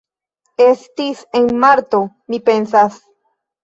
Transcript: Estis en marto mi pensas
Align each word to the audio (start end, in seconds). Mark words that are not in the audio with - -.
Estis 0.65 1.23
en 1.43 1.47
marto 1.67 2.03
mi 2.35 2.45
pensas 2.53 3.03